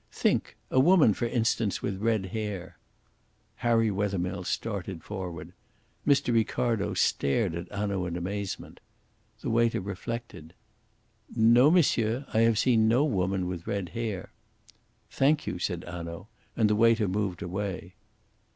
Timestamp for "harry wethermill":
3.57-4.43